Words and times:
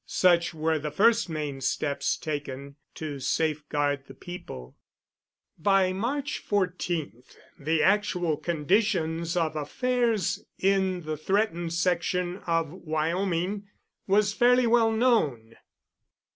Such 0.07 0.51
were 0.55 0.79
the 0.79 0.89
first 0.89 1.29
main 1.29 1.61
steps 1.61 2.17
taken 2.17 2.75
to 2.95 3.19
safeguard 3.19 4.05
the 4.07 4.15
people. 4.15 4.75
By 5.59 5.93
March 5.93 6.39
14 6.39 7.21
the 7.59 7.83
actual 7.83 8.35
conditions 8.37 9.37
of 9.37 9.55
affairs 9.55 10.43
in 10.57 11.01
the 11.03 11.17
threatened 11.17 11.73
section 11.73 12.37
of 12.47 12.71
Wyoming 12.71 13.67
was 14.07 14.33
fairly 14.33 14.65
well 14.65 14.91
known. 14.91 15.53